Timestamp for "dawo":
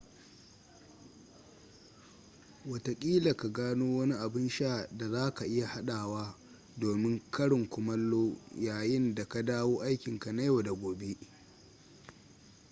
9.43-9.77